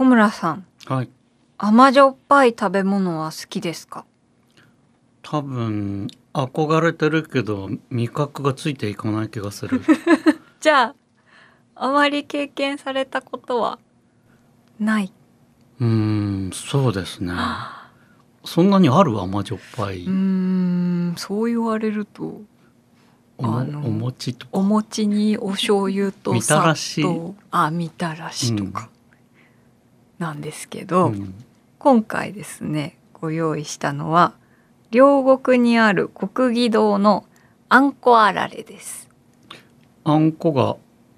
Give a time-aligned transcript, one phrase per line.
[0.00, 1.10] 穂村さんはい。
[1.58, 4.06] 甘じょっぱい食べ物は好きですか？
[5.22, 9.82] 多分憧れてるけど味覚がついていかない気がする。
[10.58, 10.94] じゃあ
[11.74, 13.78] あまり経験されたことは
[14.78, 15.12] ない？
[15.80, 15.86] うー
[16.48, 17.34] んそうですね。
[18.46, 20.04] そんなにある甘じょっぱい。
[20.04, 22.40] うーんそう言われると
[23.38, 24.50] あのお餅とか。
[24.54, 27.02] お餅にお醤油とみたらし。
[27.02, 27.34] 砂糖。
[27.50, 28.88] あみたらしとか
[30.20, 31.34] なんですけど、うん。
[31.78, 34.34] 今回ですねご用意したのは
[34.90, 37.24] 両国にある国技堂の
[37.70, 39.08] あんこあられです。
[40.04, 40.76] あんこが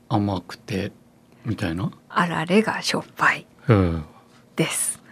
[0.09, 0.93] 甘くて
[1.45, 1.91] みたいな？
[2.09, 4.05] あられがしょっぱいうん
[4.55, 5.02] です。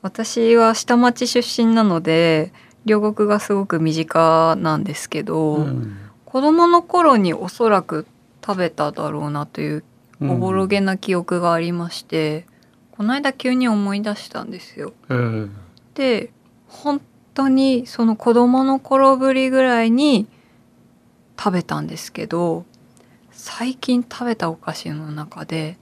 [0.00, 2.52] 私は下町出身なので
[2.86, 5.98] 両国がすごく身近なんですけど、うん。
[6.24, 8.06] 子供の頃におそらく
[8.46, 9.84] 食べただろうなという
[10.20, 10.30] うん。
[10.30, 12.46] おぼろげな記憶がありまして、
[12.98, 14.92] この間急に思い出したんですよ。
[15.08, 15.48] えー
[15.94, 16.30] で
[16.66, 17.00] 本
[17.34, 20.26] 当にその子供の頃ぶりぐらいに
[21.38, 22.64] 食べたんですけど
[23.30, 25.76] 最近食べたお菓子の中で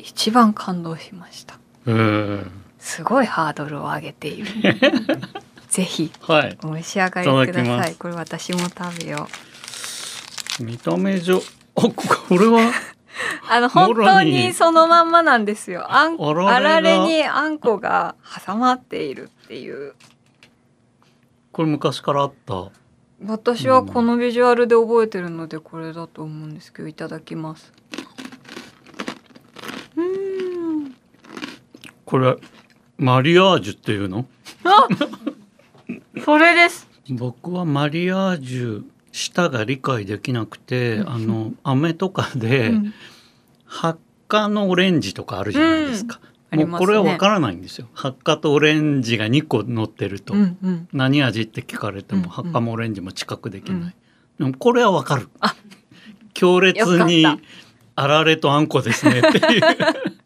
[0.00, 1.58] 一番感動しました。
[1.86, 2.46] えー
[2.78, 4.46] すごいハードルを上げている。
[5.70, 6.58] ぜひはい。
[6.62, 7.94] お召し上がりください。
[7.94, 9.28] これ私も食べよ
[10.60, 10.64] う。
[10.64, 11.38] 見た目上。
[11.76, 12.72] あここれは？
[13.48, 15.90] あの本当にそのまんまなんですよ。
[15.90, 19.94] あんあられにあんこが挟まっているっていう。
[21.52, 22.70] これ昔からあった？
[23.24, 27.72] 私はこのビジュアルで覚えてるのでこれだと思うんですけどいただきます。
[29.96, 30.94] うーん。
[32.04, 32.36] これ
[32.98, 34.26] マリアージュっていうの？
[34.64, 34.86] あ
[36.24, 36.86] それです。
[37.08, 38.84] 僕はマリアージュ
[39.16, 42.94] 舌が理解できなくてあの飴とかで、うん。
[43.64, 46.70] 発火のオレンジとかあるじゃないですか、ありますね。
[46.72, 47.88] もうこれはわからないんですよ。
[47.94, 50.88] 発火とオレンジが2個乗ってると、うんうん。
[50.92, 52.26] 何味って聞かれてうんうん。
[52.26, 53.92] も発火もオレンジも知覚できない、うん。
[54.38, 55.30] でもこれはわかる。
[55.40, 55.56] あ
[56.34, 57.24] 強烈に
[57.94, 59.62] あられとあんこですねっていう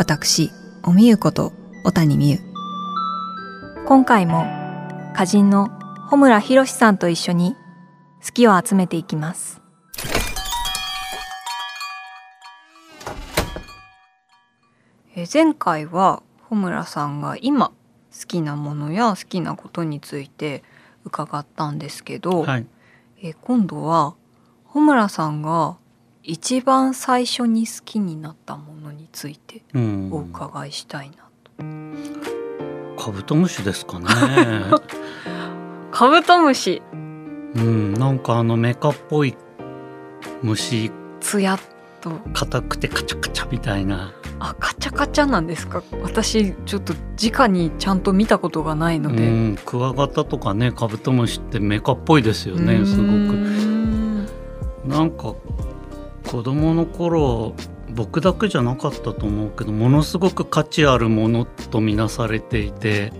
[0.00, 0.50] 私、
[0.82, 1.52] おみゆこと
[1.84, 2.38] 小谷美優。
[3.86, 4.46] 今回も
[5.12, 5.68] 歌人の
[6.08, 7.54] 穂村博さんと一緒に
[8.24, 9.60] 好きを集めていきます。
[15.14, 17.74] え前回は穂村さんが今好
[18.26, 20.64] きなものや好きなことについて
[21.04, 22.66] 伺ったんですけど、はい
[23.20, 24.14] え今度は
[24.64, 25.76] 穂村さんが
[26.22, 30.08] 一番最初に好きになったものについてうん。
[30.12, 33.02] お伺いしたいなと。
[33.02, 34.06] カブトムシですかね。
[35.90, 36.82] カブトムシ。
[37.54, 39.34] うんなんかあのメカっぽい
[40.42, 40.90] 虫。
[41.20, 41.58] つやっ
[42.00, 42.12] と。
[42.34, 44.12] 硬くてカチャカチャみたいな。
[44.38, 45.82] あカチャカチャなんですか？
[46.02, 53.08] 私ちょっと直にちゃんと見たことがないのうで、んクワガタとかねカブトムシってメカっぽいですよねすごく。
[53.08, 54.26] ん。
[54.86, 55.34] なんか
[56.30, 57.54] 子供の頃
[57.90, 63.12] 僕だけじゃなかったと思うけどものすごく価値あるものとみなされていて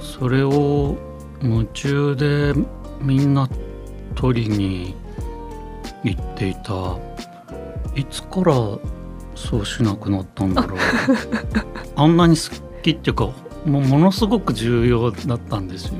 [0.00, 0.96] それを
[1.42, 2.54] 夢中で
[3.00, 3.48] みんな
[4.14, 4.94] 取りに
[6.02, 6.98] 行っていた
[7.94, 8.54] いつから
[9.34, 10.78] そうしなくなったんだろう
[11.94, 13.24] あんなに好きっていうか
[13.66, 15.92] もうものすごく重要だったんですよ。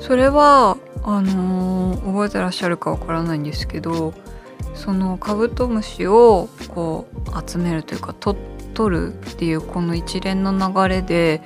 [0.00, 4.14] それはあのー覚えてらっしゃるかわからないんですけど
[4.78, 8.36] そのカブトムシをこう集めるというかと
[8.74, 11.42] 取るっていうこの一連の流れで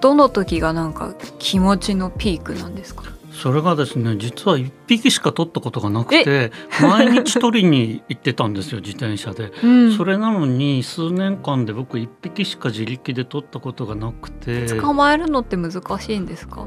[0.00, 3.04] どの時がなんか気持ちのピークなんですか？
[3.32, 9.52] それがですね実は1匹しか取ったことがなくて毎日取りに行ってたんですよ自転車で。
[9.62, 9.96] うん。
[9.96, 14.66] それなのに数年間で僕1匹しか自力で取ったことがなくて。
[14.80, 16.66] 捕まえるのって難しいんですか？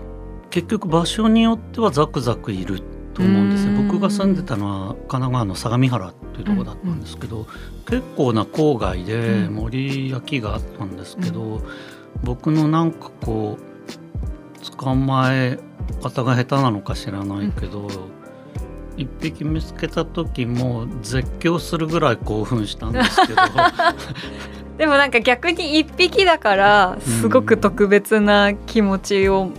[0.50, 2.82] 結局場所によってはザクザクいる
[3.18, 3.88] と思うんですようん。
[3.88, 7.48] 僕が住んでたのは神奈川の相模原っていうところだったんですけど、
[7.90, 9.56] 結構な郊外でうん。
[9.56, 11.62] 森焼きがあったんですけど、
[12.24, 15.60] 僕のなんかこう捕まえ
[16.04, 17.88] 方が下手なのか知らないけど、
[18.96, 23.42] 一匹見つけた時も絶叫するぐらい興奮したんですけど。
[24.78, 29.52] でもなんか逆に一匹だからすごく特別な気持ちを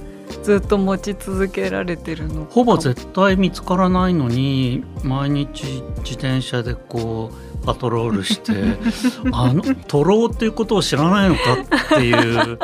[0.49, 7.31] ずっと持ち続けられてるのほぼ絶対見つからないのに毎日自転車でこ
[7.61, 8.79] うパトロールして
[9.31, 11.41] あのトロっていうことを知らないのか
[11.97, 12.59] っていう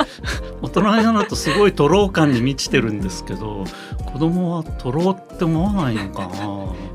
[0.63, 3.65] 大人になるとすごいトロ感に満ちてるんですけど
[3.99, 6.29] 子供はトロって思わないのかな。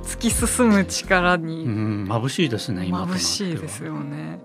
[0.02, 4.40] 突き進む力に、うん、眩しいですね今眩しいですよね。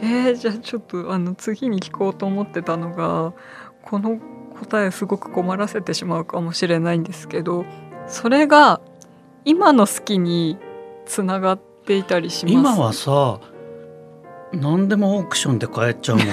[0.00, 3.34] えー、じゃあちょっとあの次に聞こうと思ってたのが
[3.82, 4.18] この
[4.60, 7.64] 答えすごく困らせてしまうかもしれないんですけど
[8.06, 8.80] それが
[9.44, 10.58] 今の好きに
[11.06, 12.54] つながっていたりします？
[12.54, 13.40] 今はさ
[14.52, 16.32] 何でもオークションで買えちゃうもんね。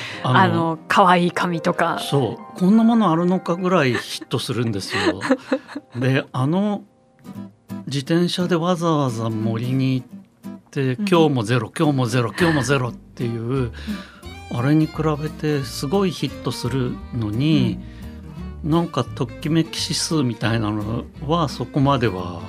[0.24, 1.98] あの可愛い紙とか。
[2.00, 2.58] そう。
[2.58, 5.20] こんなものあるのかぐらいヒットするんですよ。
[5.94, 6.82] であの
[7.86, 13.72] 自転車でわざわざ森に行って「今日もゼロ今日もゼロ今日もゼロ」っていう、うん、
[14.52, 17.78] あれに比べてすごいヒットするのに、
[18.64, 22.42] うん、なんかときめき指数みたいなのはそこまでは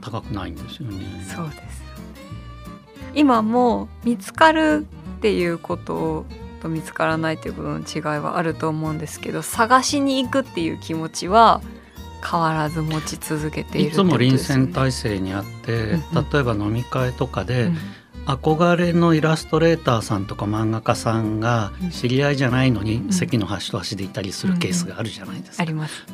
[0.00, 1.04] 高くないんですよね。
[1.24, 1.84] そうです
[3.14, 4.86] 今も見つかる
[5.18, 6.26] っていうこと
[6.62, 11.60] と見つからないということの違いはあると思うんですけど探しに行くっていう気持ちは
[12.28, 15.98] 変わらず持ち続けているいつも臨戦態勢にあって、
[16.32, 17.78] 例えば飲み会とかで、うん
[18.26, 25.62] 憧れのイラストレーターさんとか漫画家さんが知り合いじゃないのに席の端と端でいたりするケースがあるじゃないですか。
[25.62, 26.04] あります。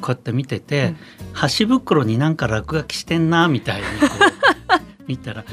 [0.00, 0.94] こうやって見てて、
[1.32, 5.44] 端袋になんか落書きしてんなみたいにこう見たら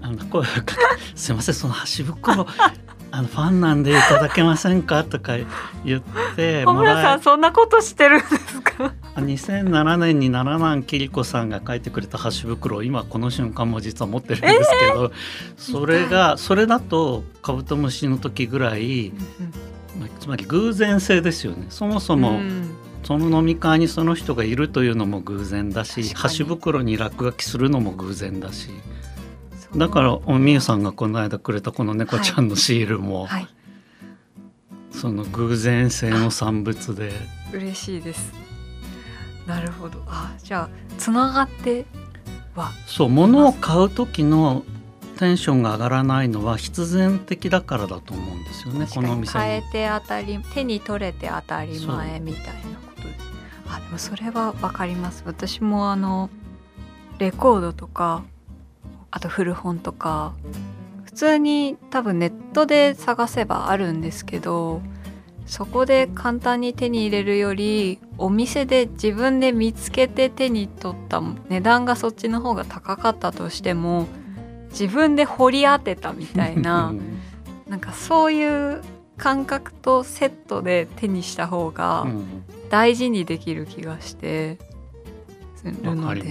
[0.00, 0.74] あの声をかけ
[1.14, 2.46] 「すいませんその端袋
[3.16, 5.36] あのファンなんでいただけませんか?」とか
[5.84, 6.02] 言っ
[6.36, 15.12] て小村さんそんなことしてるんですか？2007年に七男桐子さんが書いてくれた箸袋を今この瞬間も実は持ってるんですけど、えー、
[15.56, 19.12] それがそれだとカブトムシの時ぐらい、
[20.20, 21.66] つまり偶然性ですよね。
[21.70, 22.70] そもそも、うん。
[23.02, 28.70] その飲み会にその人がいるというのも偶然だし箸袋に落書きするのも偶然だし
[29.76, 33.42] だからおみゆさんがこの間くれたこの猫ちゃんのシールも、はい。
[33.42, 33.48] はい、
[34.90, 37.12] その偶然性の産物で。
[37.52, 38.32] 嬉しいです。
[39.46, 40.02] なるほど。
[40.08, 40.68] あじゃあ
[40.98, 41.84] つながって
[42.54, 42.72] は。
[42.86, 44.64] そう物を買う時の
[45.18, 49.44] テンションが上がらないのは必然的だからだと思うんですよねこのお店に。
[49.44, 53.24] 変えて当たり手に取れて当たり前みたいなことです。
[53.68, 55.22] あでもそれは分かります。
[55.26, 56.30] 私もあの
[57.18, 58.24] レコードとか
[59.16, 60.34] あと古本とか。
[61.04, 64.82] 普通に多分ネットで探せばあるんですけど
[65.46, 74.08] そこで簡単に手に入れるよりお店で自分で見つけて手に取った値段がそっちの方が高かったとしても
[74.72, 76.92] 自分で掘り当てたみたいな
[77.66, 78.82] なんかそういう
[79.16, 82.06] 感覚とセットで手にした方が
[82.68, 84.58] 大事にできる気がして
[85.54, 86.24] するので、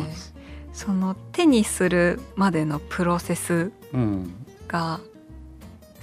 [0.76, 3.72] その手にするまでのプロセス
[4.68, 5.00] が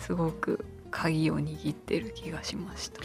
[0.00, 3.00] すごく鍵を握ってる気がしました。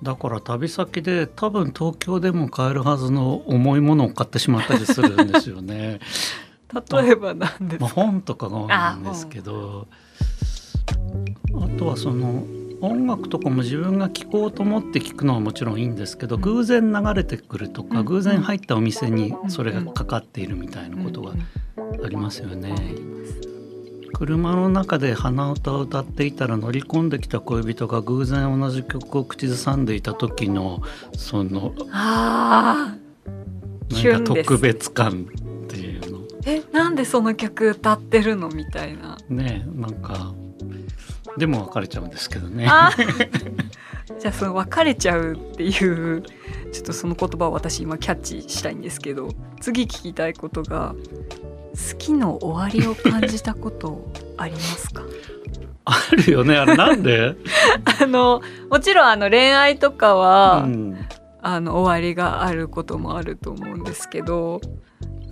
[0.00, 5.98] だから旅先で多分東京でも買えるはずの重いものを買ってしまったりするんですよね。
[6.92, 9.88] 例えば何ですか、まあ、本とかが多いんですけど
[11.54, 12.44] あとはその
[12.80, 21.32] 音楽とかも自分が聴こうと思って聴くのはもちろんいいんですけど偶然流れてくるとか偶然入ったお店にそれがかかっているみたいなことが
[22.04, 22.74] ありますよね。
[24.12, 30.82] 車の中で鼻歌を歌っていたら乗り込んできた恋人が偶然同じ曲を口ずさんでいた時の
[31.12, 35.26] そのなんか特別感
[35.64, 36.18] っていうの。
[36.46, 39.18] えなんでその曲歌ってるのみたいな。
[39.28, 40.32] ねなんか
[41.38, 42.68] でも別れちゃうんですけどね。
[44.18, 46.22] じゃあその別れちゃうっていう
[46.72, 49.28] ちょっとその言葉を私今キャッチしたいんですけど
[49.60, 50.94] 次聞きたいことが
[51.92, 55.02] 好きの終わりを感じたことありますか？
[55.84, 56.56] あるよね。
[56.56, 57.34] あれなんで？
[58.02, 61.06] あのもちろんあの恋愛とかは、うん、
[61.42, 64.60] あの終わりがあることもあると思うんですけど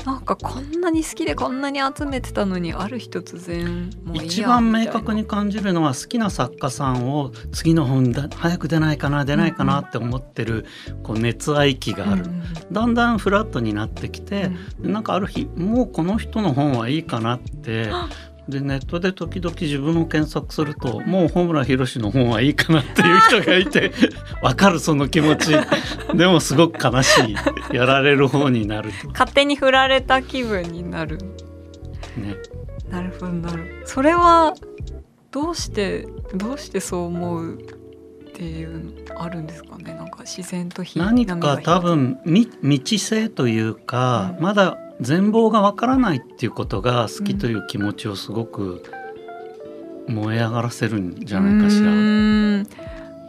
[0.06, 10.64] なんかこんなに好きでこんなに集めてたのにある日突然一番明確に感じるのは好きな作家さんを次の本だ早く出ないかな出ないかなって思ってる
[11.02, 12.30] こう熱愛期がある、うん。
[12.30, 17.90] うん、だんだんフラットになってきて、うん、なんかある日もうこの人の本はいいかなって
[18.48, 23.92] でネットで時々自分を検索するともう穂村弘の本はいいかなっていう人がいて
[24.40, 25.52] わかるその気持ち。
[26.14, 29.08] でもすごく悲しいやられる方になると。
[29.10, 31.18] 勝手に振られた気分になる。
[32.16, 32.36] ね。
[32.88, 33.82] なるほどなる。
[33.84, 34.54] それは
[35.32, 39.94] どうしてどうしてそう思うっていうのあるんですかね？
[39.94, 44.44] なんか自然とひ何か多分み未知性というか、うん。
[44.44, 48.82] まだ全貌がわからないっていうことが好きという気持ちをすごく
[50.08, 51.90] 燃え上がらせるんじゃないかしら。
[51.90, 52.66] うーん。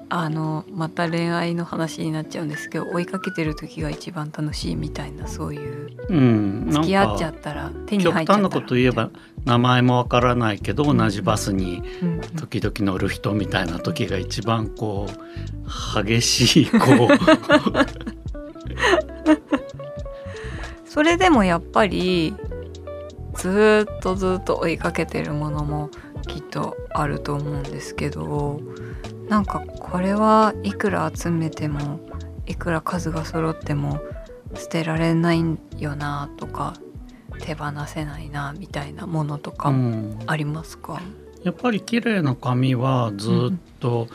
[0.09, 5.89] あのまた恋愛の話になっちゃうんですけど追いかけてる時が一番楽しいみたいなそういう。
[6.07, 8.49] うん、付き合っちゃったら手に極入っちゃったら。
[8.49, 9.09] 端なこと言えば
[9.43, 11.83] 名前もわからないけど同じバスに
[12.37, 17.09] 時々乗る人みたいな時が一番こう激しいこ
[20.87, 22.33] それでもやっぱり
[23.35, 25.89] ずーっとずーっと追いかけてるものも
[26.27, 28.59] きっとあると思うんですけど
[29.29, 31.99] なんかこれはいくら集めても
[32.45, 33.99] いくら数が揃っても
[34.55, 35.43] 捨てられない
[35.77, 36.73] よなとか
[37.41, 40.19] 手放せないなみたいなものとう、かうん。
[40.25, 40.99] ありますか、
[41.43, 44.07] やっぱり綺麗な紙はずっと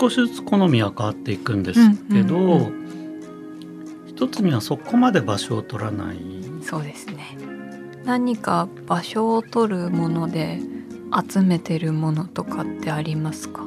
[0.00, 2.82] 少しずつ好みは変わっていくんですけど、うんうん
[4.14, 6.18] 一つにはそこまで場所を取らない。
[6.62, 7.36] そうですね。
[8.04, 10.60] 何か場所を取るもので
[11.28, 13.62] 集めてるものとかってありますか？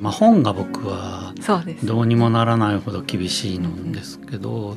[0.00, 1.86] まあ、本が僕はそうです。
[1.86, 4.76] どうにもならないほど厳しいのですけど、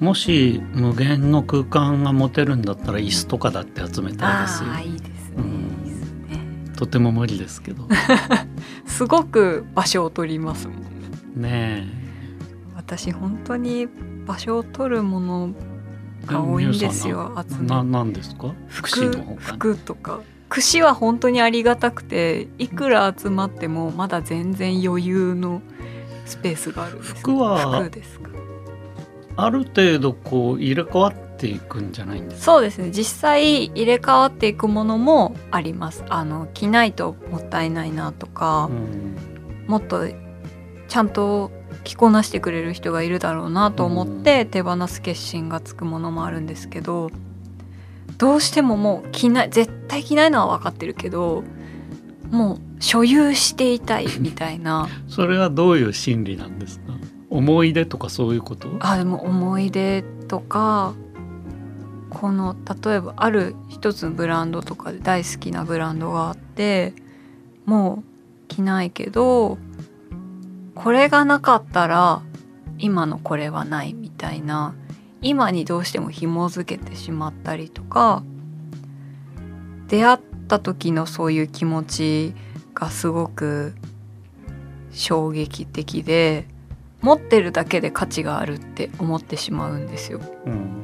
[0.00, 4.70] もし無限の空間が持てるんだったら椅子とかだって集めたいですよ。
[4.70, 4.80] ああ。
[4.80, 7.88] いいですね、とても無理ですけど。
[8.86, 10.78] すごく場所を取りますもん
[11.36, 11.48] ね。
[11.82, 12.04] ね
[12.76, 13.88] 私本当に
[14.26, 15.54] 場所を取るもの
[16.24, 18.54] えが多いんですよ集めななんですか？
[18.82, 20.20] 串服服とか。
[20.48, 25.62] 串は本当にありがたくていくら集まってもまだ全然余裕の
[26.26, 28.30] スペースがあるんです服は服ですか。
[29.36, 32.44] ある程度こう入れ替わっていくんじゃないんですか？
[32.44, 32.90] そうですね。
[32.92, 36.04] 実際入れ替わっていくものもあります。
[36.08, 39.16] あの着ないともったいないなとか、うん。
[39.66, 40.06] もっと
[40.86, 41.50] ちゃんと
[41.84, 47.10] 着こなしてくれる人がいるだろうなと思って手放す決心がつくものもあるんですけど
[48.18, 51.44] どうしてももう着ない絶対着ないのは分かってるけど
[52.30, 54.88] もう所有していたい みたいな。
[55.08, 56.94] それはどういう心理なんですか？
[57.30, 58.68] 思い出とかそういうこと？
[58.80, 60.94] あでも思い出とか
[62.10, 66.94] この例えばある一つのブランドとかで大好きなブランドがあって
[67.66, 69.58] もう着ないけど
[70.74, 72.22] これがなかったら
[72.78, 74.74] 今のこれはないみたいな
[75.22, 78.22] 今にどうしても紐づけてしまったりとか
[79.88, 82.34] 出会った時のそういう気持ち
[82.74, 83.74] がすごく
[84.90, 86.46] 衝撃的で
[87.00, 90.20] 持ってるだけで価値があるって思ってしまうんですよ。
[90.46, 90.82] うん、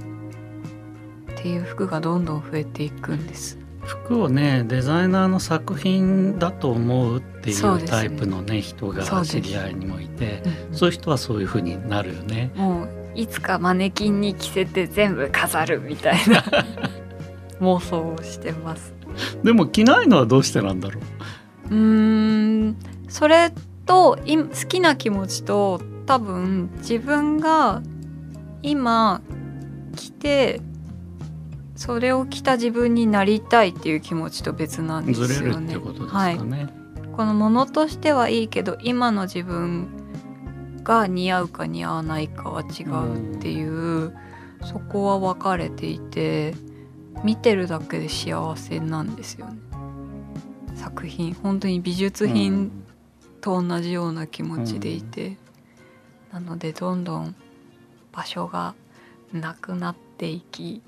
[1.33, 3.60] っていう服がどんどん増えていくんです。
[3.85, 12.51] 服をねデザイナーの作品だと思うっていうタイプのね人が知り合いにもいてそういう人はそういうふうになるよね。
[12.55, 16.45] もういつかマネキンに着せて全部飾るみたいな。
[17.61, 18.95] 妄想をしてます。
[19.43, 21.01] でも着ないのはどうしてなんだろ
[21.71, 21.75] う？
[21.75, 21.77] うー
[22.69, 22.77] ん
[23.09, 23.53] それ
[23.85, 27.83] とい好きな気持ちと多分自分が
[28.63, 29.21] 今
[29.97, 30.61] 着て
[31.81, 35.57] それを着た自分になりたいっていう気持ちと別なんですずよね。
[35.57, 36.37] れるっていうことですはい。
[36.37, 36.45] こ
[37.25, 39.89] のものとしてはいいけど今の自分
[40.85, 44.15] が似合うか似合わないかは違うっていう、
[44.63, 46.55] そこは分かれていて
[47.25, 49.59] 見てるだけで幸せなんですよね
[50.75, 52.71] 作品本当に美術品
[53.41, 55.39] と同じような気持ちでいて、
[56.31, 57.35] なのでどんどん
[58.13, 58.75] 場所が
[59.33, 60.83] なくなっていき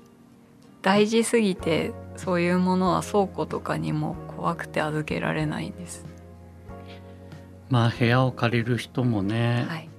[0.83, 6.05] 大事すぎてそういうものは倉庫とかにも怖くて預けられないんです。
[7.69, 9.89] まあ部屋を借りる人もね、はい、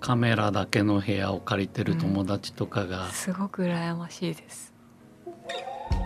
[0.00, 4.72] カメラだけの部屋を借りてる友達とかが、すごく羨ましいです。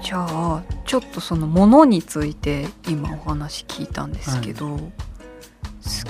[0.02, 4.90] じゃあちょっとそのものについて今お話聞いたんですけど、好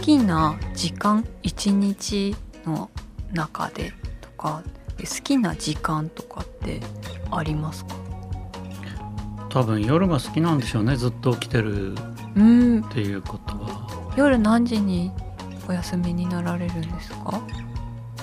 [0.00, 2.88] きな時間一日の
[3.33, 4.62] 中でとか
[4.99, 6.81] 好きな時間とかって
[7.31, 7.97] ありますか？
[9.53, 11.95] 多分夜が好きなんでしょうねずっと起きてる
[12.37, 12.81] うん。
[12.81, 13.87] っていうことは。
[14.17, 15.13] 夜何時に
[15.69, 17.43] お休みになられるんですか？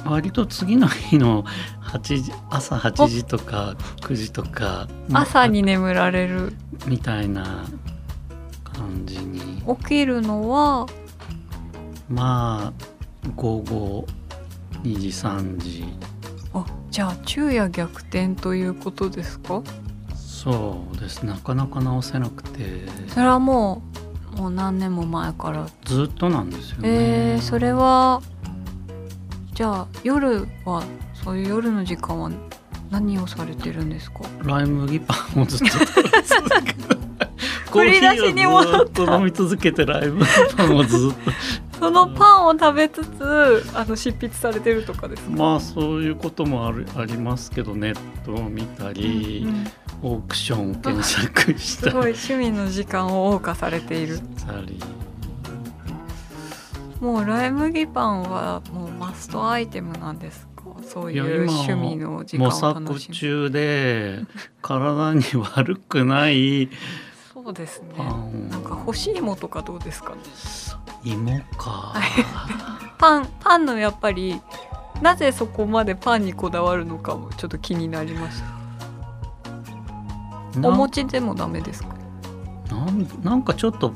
[0.06, 1.44] 割と次の日の
[1.84, 6.54] 8時朝8時とか9時とか朝に眠られる。
[6.88, 7.66] みたいな
[8.64, 9.62] 感じに。
[9.80, 10.88] 起きるのは？
[12.10, 14.08] まあ午後
[14.84, 15.86] 2時3時。
[16.54, 19.62] あじゃあ昼夜逆転ということですか？
[20.44, 21.24] そうです。
[21.24, 22.86] なかなか直せなくて。
[23.08, 23.82] それはも
[24.38, 25.68] うもう何年も前から。
[25.86, 28.22] ずっとなんですよね、えー、それは
[29.54, 32.32] じゃあ夜はそういう夜の時間は
[32.90, 34.20] 何をされてるんですか？
[34.44, 35.66] ライ麦パンをずっと。
[37.72, 41.32] 振り出しに戻ったコーヒーをずっと飲み続けてライ麦パンをずっと。
[41.80, 49.66] そのパンを食べつつあの執筆されてるとかですか、まあそういうこともあるありますけどネットを見たり、うん
[50.02, 51.88] オークションを検索しすた。
[51.90, 54.20] りごい趣味の時間を謳歌されている。
[57.00, 60.64] もうライ麦パンはもうマストアイテムなんですか？
[60.84, 63.16] そういう趣味の時間模を楽索しむ。
[63.16, 64.20] 中で
[64.62, 65.24] 体に
[65.56, 66.70] 悪くない
[67.34, 67.94] そうですね。
[68.50, 70.14] なんか干し芋とかどうですか？
[70.14, 70.20] ね
[71.06, 71.94] 芋か。
[73.00, 74.42] パンパンのやっぱり
[75.02, 78.46] なぜそこまでパンにこだわるのかもちょっと気になりました。
[78.50, 78.59] な
[80.68, 81.90] お餅でもダメですか？
[82.72, 83.94] なんなんかちょっと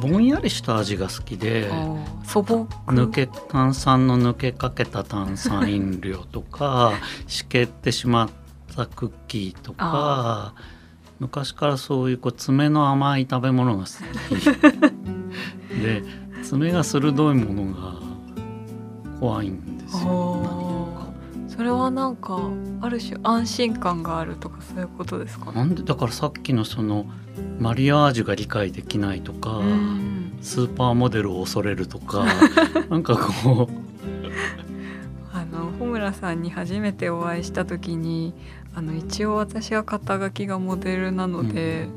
[0.00, 1.70] ぼんやりした味が好きで
[2.24, 2.64] 素朴。
[2.86, 6.92] 抜け炭酸の抜けかけた炭酸飲料とか
[7.26, 8.28] しけってしまっ
[8.76, 10.54] たクッキーとか
[11.18, 13.90] 昔からそういうこう爪の甘い食べ物が好
[14.36, 15.80] き。
[15.82, 16.02] で
[16.42, 17.94] 爪が鋭いものが
[19.20, 20.59] 怖いんですよ。
[21.60, 22.38] それはなんか
[22.80, 25.52] ある種安心感があるとかそういうことですか？
[25.52, 27.04] なんでだからさっきのその
[27.58, 32.24] マリアージュが理解できないとか、うんスーパーモデルを恐れるとか
[32.88, 38.32] なんかこうあの穂村さんに初めてお会いした時に
[38.74, 41.88] あの一応私は肩書きがモデルなので、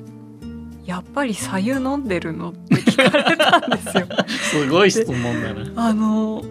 [0.85, 2.49] やっぱり左右飲んでるの？
[2.49, 4.07] って聞かれたんですよ。
[4.27, 5.87] すごい質問だな。
[5.87, 6.43] あの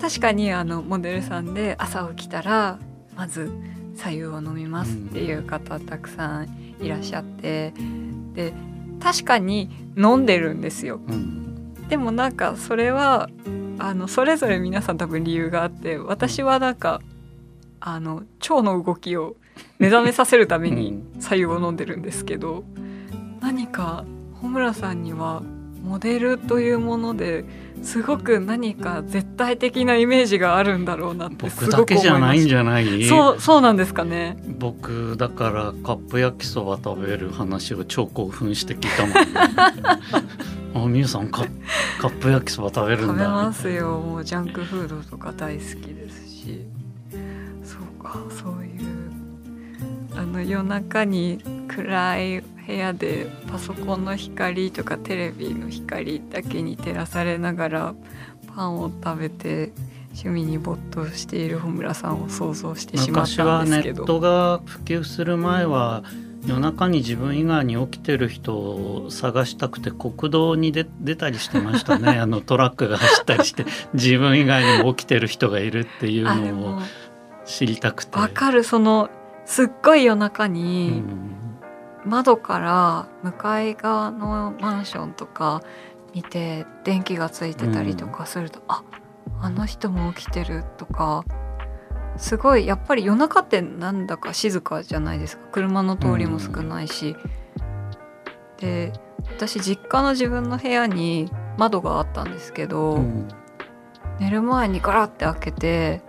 [0.00, 2.78] 確かにあのモデルさんで朝起きたら
[3.16, 3.50] まず
[3.96, 7.74] 左右を飲みますっていう方たくさんいらっしゃって
[8.34, 8.54] で
[9.00, 11.00] 確かに飲んでるんですよ。
[11.06, 11.88] うん。
[11.88, 13.28] でもなんかそれは
[13.78, 17.00] あのそれぞれ皆さん多分理由があって私はなんか
[17.80, 19.36] あの腸の動きを
[19.78, 22.64] 目覚めさせるために左右を飲んでるんですけど
[23.40, 25.42] 何か穂村さんには
[25.82, 27.44] モデルというもので
[27.82, 33.04] すごく何か絶対的なイメージがあるんだろうなってす僕だごく思いましたけじゃないんじゃない？
[33.06, 34.36] そうそうなんですかね。
[34.58, 39.06] 僕だからカップ焼きそば食べる話を超興奮して聞いた
[40.74, 41.44] もん、 あみゆさんカ
[41.98, 43.12] カップ焼きそば食べるんだ。
[43.14, 43.98] 食べますよ。
[44.00, 46.60] もうジャンクフードとか大好きですし。
[47.64, 48.80] そうかそういう
[50.16, 51.38] あの夜中に
[51.68, 57.94] 暗い部屋でパソコンの光とかテレビの光だけに照らされながら
[58.54, 59.72] パンを食べて
[60.10, 64.04] 趣味に没頭している穂村さんを想像してしまっ昔たはネッんですけど。
[64.04, 66.04] トが普及する前は
[66.46, 72.18] 夜中に自分以外に起きてる人を探したくて国道に出出たりしてましたね。
[72.18, 76.80] あのトラックが走ったりして自分以外にも起きてる人がいるっていうのを
[77.44, 78.18] 知りたくて。
[78.18, 78.64] わかる。
[78.64, 79.10] その
[79.44, 81.39] すっごい夜中うに、ん
[82.04, 85.62] 窓から向かい側のマンションとか
[86.14, 88.82] 見て電気がついてたりとかすると、あ
[89.40, 91.24] あの人も起きてるとか
[92.16, 95.46] すごいやっぱり夜中ってなんだか静かじゃないですか。
[95.52, 97.16] 車の通りも少ないし、
[98.58, 98.92] で
[99.36, 103.28] 私実家の自分の部屋に窓があったんですけど、うん。
[104.18, 106.02] 寝る前にガラッて開けて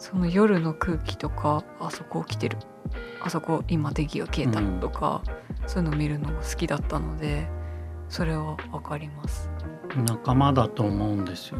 [0.00, 2.56] その夜の空気とかあそこ起きてる。
[3.22, 5.22] あそこ今電気が消えたとか、
[5.66, 7.46] そういうの見るのが好きだったので
[8.08, 9.50] それはわかります。
[10.06, 11.58] 仲間だと思うんですよ。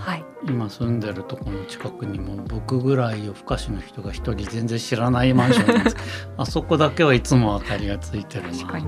[0.00, 0.24] はい。
[0.46, 5.96] 今住んでるとこの近くにも僕ぐらい夜更かしの人が一人全然知らないマンションです。
[6.36, 8.58] あそこだけはいつも明かりがついてるな。
[8.58, 8.86] 確かに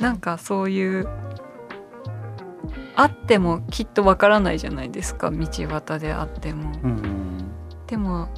[0.00, 1.08] なんかそういう
[2.94, 5.30] あってもきっとわからないじゃないですか。
[5.30, 6.72] 道端であっても。
[6.82, 7.23] うん
[7.86, 8.28] でも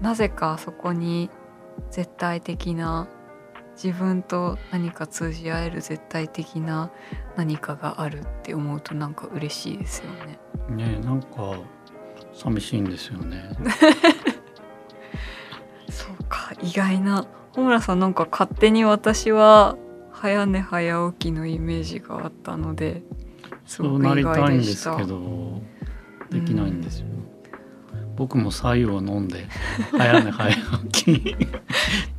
[0.00, 1.30] なぜかそこに
[1.90, 3.08] 絶対的な
[3.74, 6.90] 自分と何か通じ合える絶対的な
[7.36, 10.38] 何かがあるって思うとなんか嬉しいですよね。
[10.76, 11.58] ねえなんか
[12.32, 13.50] 寂しいんですよね
[15.90, 19.76] そうか意外な穂村さんなんか勝手に私は
[20.12, 23.02] 早寝早起きのイメージがあったので
[23.66, 24.64] すそうなりたいんで。
[24.64, 25.60] すけど
[26.30, 27.06] できないんですよ、
[28.16, 29.46] 僕も左右を飲んで
[29.96, 30.54] 早寝早
[30.90, 31.36] 起き。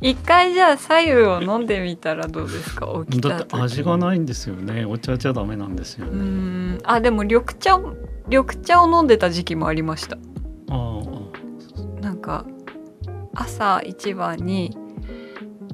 [0.00, 2.86] 一回じゃあ左右を飲んでみたらどうですか？
[3.08, 4.84] 起きただって味がないんですよね。
[4.84, 6.22] お茶じゃダメなんですようね
[6.76, 6.78] ん。
[6.84, 7.78] あでも緑茶
[8.28, 10.18] 緑茶を飲んでた時期もありました。
[10.70, 11.00] あ
[12.00, 12.44] なんか
[13.34, 14.76] 朝一番に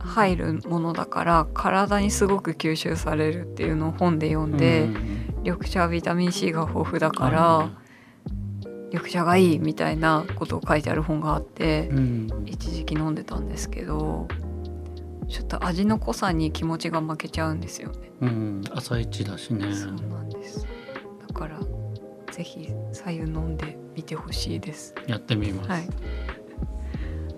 [0.00, 4.96] 入るものだから体にすごく吸収されるっていうのを本で読あんで、うん。
[5.42, 7.70] 緑茶はビタミン C が豊富だかあら
[8.92, 12.28] 緑茶がいいみたいなことを書いてある本があってうん。
[12.46, 14.26] 一時期飲んでたんですけど
[15.28, 18.10] ちょっと味の濃さに気持ちが負けちゃうんですよね。
[18.20, 18.62] うん。
[18.74, 19.72] 朝一だしね。
[19.74, 20.66] そうなんです。
[21.28, 21.60] だから
[22.32, 24.94] ぜひ左右飲んでみてほしいです。
[25.06, 25.70] やってみます。
[25.70, 25.88] はい、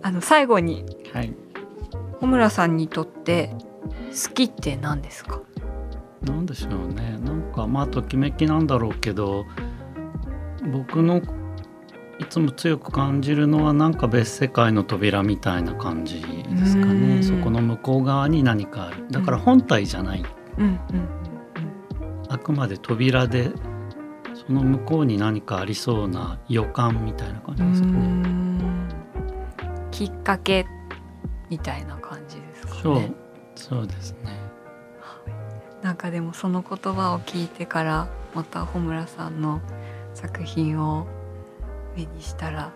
[0.01, 1.35] あの最後にはい。
[2.15, 3.51] 穂村さんにとって
[4.11, 5.43] 好きって何ですか？
[6.23, 7.19] なんでしょうね。
[7.19, 9.45] なんかまあときめきなんだろうけど
[10.73, 11.21] 僕の
[12.23, 17.17] いつも強く感じるのはなんか別世界の扉みたいな感じですかうん。
[17.17, 19.07] ねそこの向こう側に何かある。
[19.11, 20.25] だから本体じゃない。
[20.59, 20.79] うんうん
[22.29, 23.51] あくまで扉で
[24.47, 27.99] その向こうに何かありそうな予感みたいな感じですかね。
[27.99, 28.89] ん。
[29.91, 30.65] きっかけ
[31.51, 32.95] みたいな感じですかそう。
[32.95, 33.13] ね。
[33.55, 34.41] そうですね。
[35.83, 39.61] なんかでもその言葉を聞いてからまた穂村さんの
[40.15, 41.07] 作品を
[41.97, 42.73] 目にしたら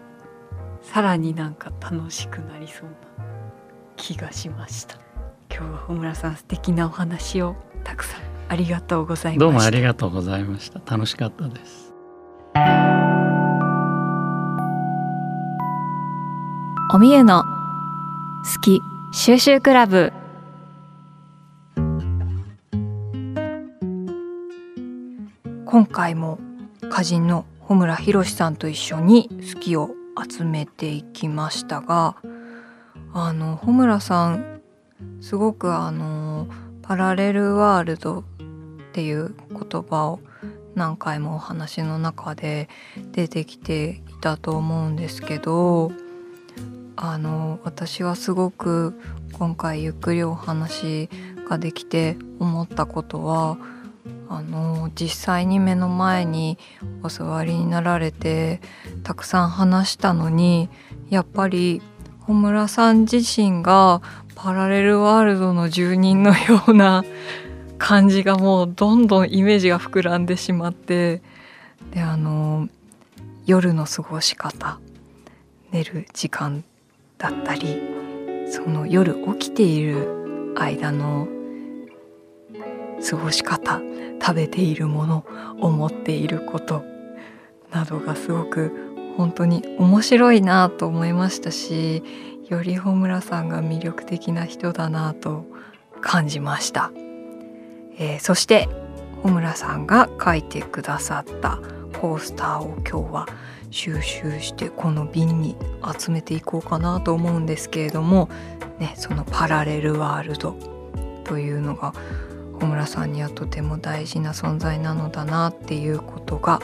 [0.83, 2.96] さらになんか楽しくなりそうな
[3.96, 4.98] 気がしました
[5.50, 10.81] 今日は穂村さん素敵なお話をたくさんありがとうございましたどうもありがとうございました。
[10.87, 11.87] 楽しかったです。
[16.94, 18.81] おみゆの好き
[19.12, 20.12] 収集クラブ
[25.64, 26.38] 今回も
[26.85, 29.90] 歌人の穂村博さんと一緒に好きを
[30.31, 32.14] 集めていきましたが
[33.12, 34.62] あの穂村さん
[35.20, 36.46] すごくあの
[36.83, 38.24] パラレルワールドっ
[38.92, 40.20] ていう言葉を
[40.76, 42.68] 何回もお話の中で
[43.11, 45.90] 出てきていたと思うんですけど
[46.94, 48.96] あの私はすごく
[49.33, 51.11] 今回ゆっくりお話
[51.50, 53.59] ができて思ったことは
[54.29, 56.59] あの実際に目の前に
[57.03, 58.61] お座りになられて
[59.03, 60.69] たくさん話したのに
[61.11, 61.81] やっぱり
[62.21, 64.03] 穂村さん自身が
[64.35, 67.05] パラレルワールドの住人のような
[67.79, 71.23] 感じがもうどんどんイメージが膨らんでしまって
[71.93, 72.69] であの
[73.47, 74.79] 夜の過ごし方
[75.71, 76.65] 寝る時間
[77.19, 77.81] だったり
[78.51, 81.29] その夜起きている間の
[83.02, 83.80] 過ごし方
[84.20, 85.24] 食べているもの
[85.61, 86.85] 思っていること
[87.70, 88.72] などがすごく
[89.16, 92.02] 本当に面白いなと思いましたし
[92.48, 95.44] より穂村さんが魅力的な人だなと
[96.00, 96.92] 感じました、
[97.98, 98.68] えーそして
[99.22, 101.59] 穂村さんが書いてくださった
[102.00, 103.26] コースターを今日は
[103.70, 105.56] 収集してこの瓶に
[105.98, 108.28] 集めていこうかなと思うんですけれども、
[108.78, 110.56] ね、そのパラレルワールド
[111.24, 111.92] というのが
[112.59, 116.61] 小村さんにはとても大事な存在なのだなっていうことが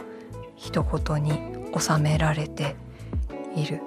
[0.57, 1.39] 一言に
[1.79, 2.77] 収められて
[3.55, 3.81] いる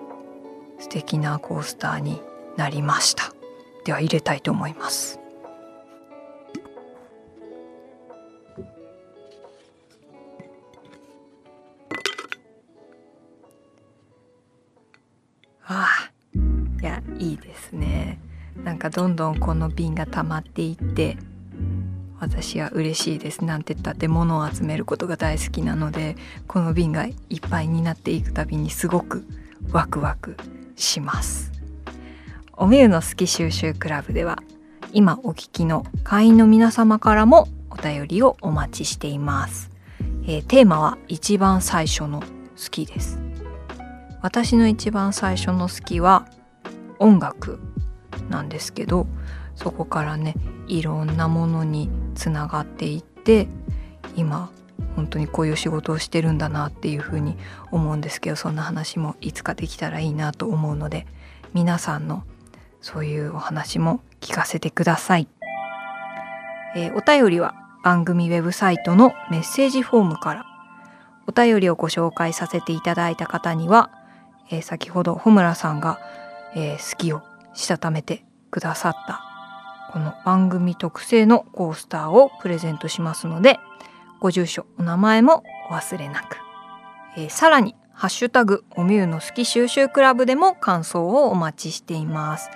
[0.79, 2.21] 素敵なコースターに
[2.57, 3.33] なりました。
[3.85, 5.19] では入れたいと思います。
[15.67, 16.11] ああ
[16.81, 18.19] いやいいですね。
[18.63, 21.17] なんかどんどんこの瓶が溜まっていって
[22.19, 26.15] 私は嬉しいですなんて言ったって物を集めることが大好きなので
[26.47, 29.25] この瓶がいっぱいになっていくたびにすごく
[29.71, 30.37] ワクワク
[30.75, 31.51] します。
[32.53, 34.41] おみゆの好き収集クラブでは
[34.93, 39.69] 今お聞きの会員の皆様からもお便りをお待ちしています、
[40.23, 42.27] えーテーマは一番最初の好
[42.71, 43.19] きです。
[44.21, 46.27] 私の一番最初の好きは
[46.97, 47.59] 音楽
[48.29, 49.05] なんですけど
[49.55, 50.35] そこからね
[50.67, 53.47] いろんなものにつながっていって
[54.15, 54.51] 今
[54.95, 57.37] 本当にこういう仕事をしてるんだなっていうふうに
[57.71, 61.07] 思うんですけどそんな話もいつかできたらいいなと思うので
[61.53, 62.23] 皆さんの
[62.81, 65.27] そういうお話も聞かせてください、
[66.75, 70.45] えーお便りは番組ウェブサイトのメッセージフォームから
[71.27, 73.91] お便りをご紹介させていただいた方には、
[74.51, 75.99] えー先ほど穂村さんが、
[76.55, 77.21] えー好きを
[77.53, 79.34] したためてくださった
[79.95, 83.61] この番組特製のコースターをプレゼントしますので
[84.19, 86.37] ご住所お名前もお忘れなく、
[87.15, 92.49] えーさらにハッシュタグおみゆの好き収集クラブでも感想をお待ちしています。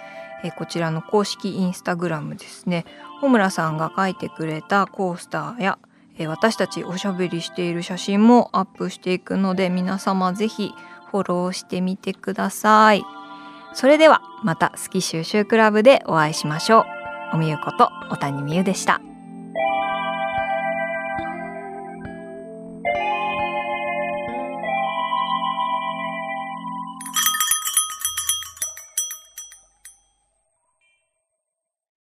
[0.44, 2.84] えこちらの公式インスタグラムですね。
[3.22, 5.80] 穂村さんが書いてくれたコースターや
[6.18, 10.74] え私たちおしゃべりしている写真もアップしていくので皆様ぜひ
[11.10, 13.06] フォローしてみてください。
[13.74, 16.99] それではまた好き収集クラブでお会いしましょう。
[17.32, 19.02] おみゆこと小谷美優でした。